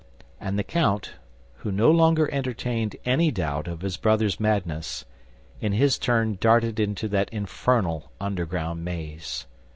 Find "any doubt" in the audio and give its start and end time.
3.05-3.67